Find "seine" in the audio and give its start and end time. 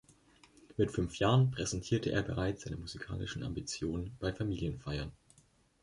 2.63-2.75